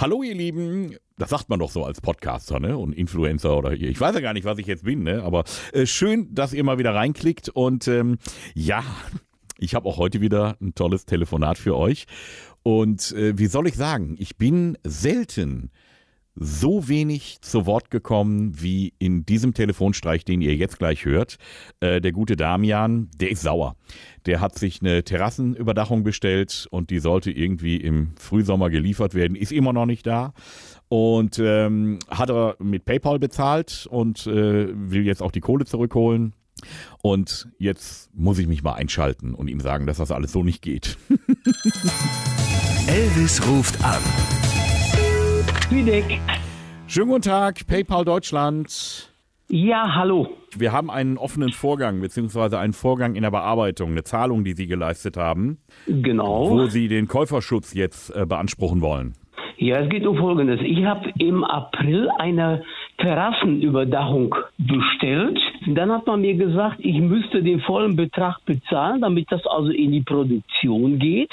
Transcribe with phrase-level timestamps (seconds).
[0.00, 2.78] Hallo ihr Lieben, das sagt man doch so als Podcaster ne?
[2.78, 5.24] und Influencer oder ich weiß ja gar nicht, was ich jetzt bin, ne?
[5.24, 7.48] aber äh, schön, dass ihr mal wieder reinklickt.
[7.48, 8.18] Und ähm,
[8.54, 8.84] ja,
[9.58, 12.06] ich habe auch heute wieder ein tolles Telefonat für euch.
[12.62, 15.72] Und äh, wie soll ich sagen, ich bin selten
[16.40, 21.36] so wenig zu Wort gekommen wie in diesem Telefonstreich, den ihr jetzt gleich hört.
[21.80, 23.76] Äh, der gute Damian, der ist sauer.
[24.26, 29.52] Der hat sich eine Terrassenüberdachung bestellt und die sollte irgendwie im Frühsommer geliefert werden, ist
[29.52, 30.32] immer noch nicht da.
[30.88, 36.34] Und ähm, hat er mit PayPal bezahlt und äh, will jetzt auch die Kohle zurückholen.
[37.02, 40.62] Und jetzt muss ich mich mal einschalten und ihm sagen, dass das alles so nicht
[40.62, 40.96] geht.
[42.88, 44.02] Elvis ruft an.
[45.70, 46.18] Lübeck.
[46.86, 49.12] Schönen guten Tag, PayPal Deutschland.
[49.50, 50.28] Ja, hallo.
[50.56, 54.66] Wir haben einen offenen Vorgang, beziehungsweise einen Vorgang in der Bearbeitung, eine Zahlung, die Sie
[54.66, 56.50] geleistet haben, Genau.
[56.50, 59.14] wo Sie den Käuferschutz jetzt äh, beanspruchen wollen.
[59.58, 60.60] Ja, es geht um Folgendes.
[60.62, 62.62] Ich habe im April eine
[62.98, 65.38] Terrassenüberdachung bestellt.
[65.66, 69.92] Dann hat man mir gesagt, ich müsste den vollen Betrag bezahlen, damit das also in
[69.92, 71.30] die Produktion geht.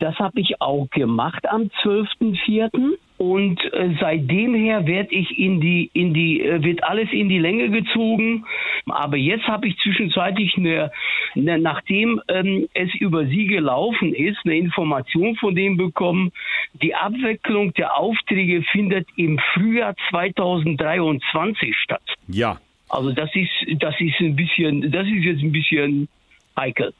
[0.00, 2.94] Das habe ich auch gemacht am 12.04.
[3.26, 7.40] Und äh, seitdem her werde ich in die, in die, äh, wird alles in die
[7.40, 8.44] Länge gezogen.
[8.86, 10.92] Aber jetzt habe ich zwischenzeitlich eine,
[11.34, 16.30] eine nachdem ähm, es über Sie gelaufen ist, eine Information von dem bekommen.
[16.80, 22.02] Die Abwicklung der Aufträge findet im Frühjahr 2023 statt.
[22.28, 26.08] Ja, Also das ist, das ist ein bisschen, das ist jetzt ein bisschen
[26.56, 26.94] heikel.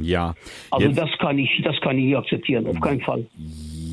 [0.00, 0.34] ja.
[0.70, 3.26] Also Jetzt, das kann ich, das kann ich nicht akzeptieren, auf keinen Fall.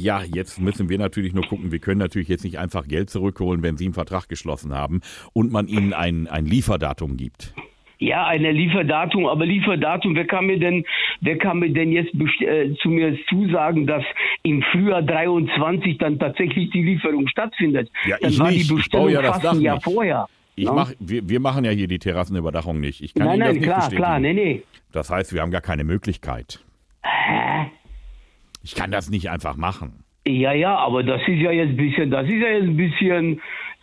[0.01, 3.63] Ja, jetzt müssen wir natürlich nur gucken, wir können natürlich jetzt nicht einfach Geld zurückholen,
[3.63, 5.01] wenn Sie einen Vertrag geschlossen haben
[5.33, 7.53] und man Ihnen ein, ein Lieferdatum gibt.
[8.01, 10.85] Ja, eine Lieferdatum, aber Lieferdatum, wer kann mir denn,
[11.19, 14.03] wer kann mir denn jetzt äh, zu mir zusagen, dass
[14.43, 17.91] im Frühjahr 23 dann tatsächlich die Lieferung stattfindet?
[18.05, 18.69] Ja, dann ich war nicht.
[18.69, 19.83] die Bestellung ja das fast ein Jahr nicht.
[19.83, 20.27] vorher.
[20.55, 20.71] Ich ne?
[20.73, 23.01] mach, wir, wir machen ja hier die Terrassenüberdachung nicht.
[23.01, 24.01] Ich kann Nein, Ihnen das nein, nicht klar, bestätigen.
[24.01, 24.63] klar, nee, nee.
[24.93, 26.63] Das heißt, wir haben gar keine Möglichkeit.
[27.03, 27.69] Hä?
[28.61, 30.03] Ich kann das nicht einfach machen.
[30.27, 33.41] Ja, ja, aber das ist ja jetzt ein bisschen, das ist ja jetzt ein bisschen.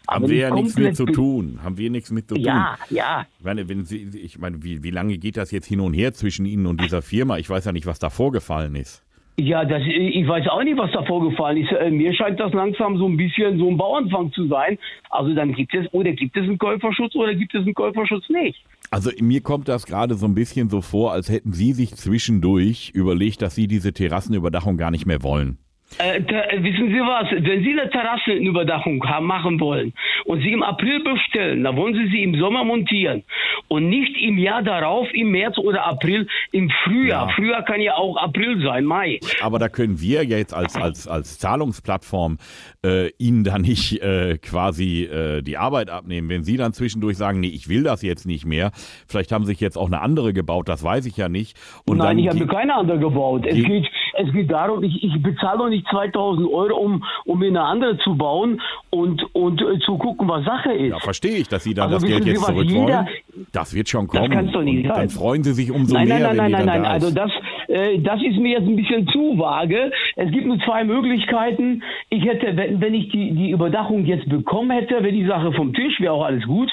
[0.09, 1.59] Haben wir ja nichts mit zu tun.
[1.65, 2.45] Haben wir nichts mit zu tun.
[2.45, 3.27] Ja, ja.
[3.39, 6.13] Ich meine, wenn Sie, ich meine, wie, wie lange geht das jetzt hin und her
[6.13, 7.39] zwischen Ihnen und dieser Firma?
[7.39, 9.03] Ich weiß ja nicht, was da vorgefallen ist.
[9.39, 11.71] Ja, das, ich weiß auch nicht, was da vorgefallen ist.
[11.71, 14.79] Äh, Mir scheint das langsam so ein bisschen so ein Bauanfang zu sein.
[15.11, 18.65] Also dann gibt es, oder gibt es einen Käuferschutz oder gibt es einen Käuferschutz nicht.
[18.91, 22.93] Also mir kommt das gerade so ein bisschen so vor, als hätten Sie sich zwischendurch
[22.95, 25.59] überlegt, dass Sie diese Terrassenüberdachung gar nicht mehr wollen.
[25.99, 27.31] Äh, da, äh, wissen Sie was?
[27.31, 29.93] Wenn Sie eine Terrassenüberdachung haben, machen wollen
[30.25, 33.23] und Sie im April bestellen, dann wollen Sie sie im Sommer montieren
[33.69, 37.28] und nicht im Jahr darauf, im März oder April, im Frühjahr.
[37.28, 37.34] Ja.
[37.34, 39.21] Frühjahr kann ja auch April sein, Mai.
[39.41, 42.39] Aber da können wir ja jetzt als, als, als Zahlungsplattform
[42.84, 46.28] äh, Ihnen da nicht äh, quasi äh, die Arbeit abnehmen.
[46.28, 48.72] Wenn Sie dann zwischendurch sagen, nee, ich will das jetzt nicht mehr,
[49.06, 51.56] vielleicht haben sich jetzt auch eine andere gebaut, das weiß ich ja nicht.
[51.87, 53.47] Und Nein, ich habe keine andere gebaut.
[53.47, 57.38] Es Ge- geht, es geht darum, ich, ich bezahle doch nicht 2000 Euro, um, um
[57.38, 58.60] mir eine andere zu bauen
[58.91, 60.91] und, und äh, zu gucken, was Sache ist.
[60.91, 63.47] Ja, verstehe ich, dass Sie dann Also das Geld Sie jetzt zurück jeder- wollen.
[63.53, 64.31] Das wird schon kommen.
[64.31, 66.66] kann's doch nicht Und dann freuen Sie sich umso nein, mehr, nein, nein, nein, nein,
[66.66, 66.82] nein.
[66.82, 67.31] da Also das,
[67.69, 69.91] äh, das ist mir jetzt ein bisschen zu vage.
[70.16, 71.83] Es gibt nur zwei Möglichkeiten.
[72.10, 75.72] Ich hätte, wenn, wenn ich die, die Überdachung jetzt bekommen hätte, wäre die Sache vom
[75.75, 76.71] Tisch, wäre auch alles gut.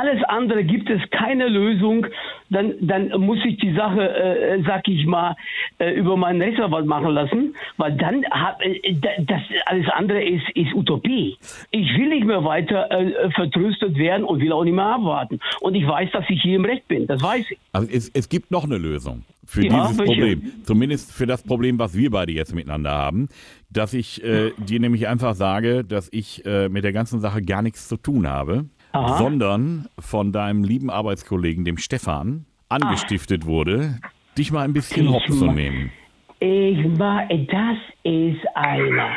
[0.00, 2.06] Alles andere gibt es keine Lösung.
[2.50, 5.36] Dann, dann muss ich die Sache, äh, sag ich mal,
[5.78, 10.44] äh, über meinen Rechtsanwalt machen lassen, weil dann hab, äh, da- das alles andere ist,
[10.54, 11.36] ist Utopie.
[11.70, 15.38] Ich will nicht mehr weiter äh, vertröstet werden und will auch nicht mehr abwarten.
[15.60, 17.06] Und ich weiß, dass ich hier im Recht bin.
[17.06, 17.58] Das weiß ich.
[17.72, 20.12] Also es, es gibt noch eine Lösung für Ja, dieses welche?
[20.12, 20.52] Problem.
[20.64, 23.28] Zumindest für das Problem, was wir beide jetzt miteinander haben.
[23.70, 27.62] Dass ich äh, dir nämlich einfach sage, dass ich äh, mit der ganzen Sache gar
[27.62, 29.18] nichts zu tun habe, Aha.
[29.18, 33.98] sondern von deinem lieben Arbeitskollegen, dem Stefan, angestiftet wurde,
[34.38, 35.90] dich mal ein bisschen hops zu nehmen.
[36.38, 39.10] Ich war, das ist einer.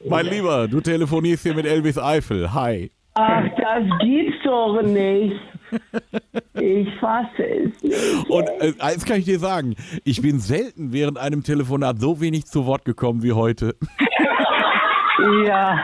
[0.08, 2.52] Mein Lieber, du telefonierst hier mit Elvis Eifel.
[2.52, 2.90] Hi.
[3.14, 5.36] Ach, das gibt's doch nicht.
[6.54, 8.30] Ich fasse es nicht.
[8.30, 12.44] Und äh, eins kann ich dir sagen, ich bin selten während einem Telefonat so wenig
[12.46, 13.76] zu Wort gekommen wie heute.
[15.46, 15.78] Ja,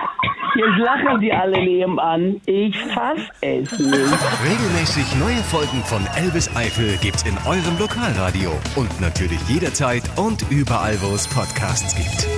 [0.56, 2.40] jetzt lachen die alle nebenan.
[2.46, 4.18] Ich fass es nicht.
[4.44, 10.96] Regelmäßig neue Folgen von Elvis Eifel gibt's in eurem Lokalradio und natürlich jederzeit und überall,
[11.00, 12.35] wo es Podcasts gibt.